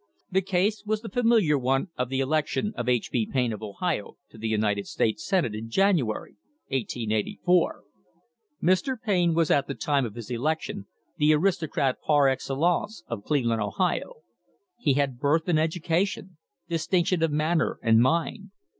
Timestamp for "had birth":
14.95-15.47